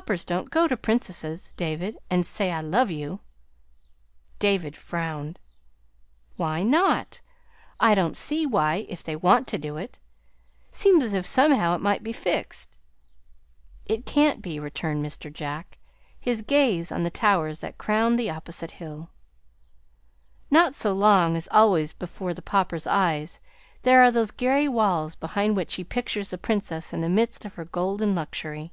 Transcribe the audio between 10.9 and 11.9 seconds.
as if somehow it